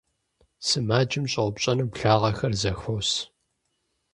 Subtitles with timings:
[0.67, 3.09] Сымаджэм щӀэупщӀэну благъэхэр зэхуос.